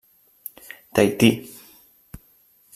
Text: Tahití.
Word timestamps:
Tahití. 0.93 1.29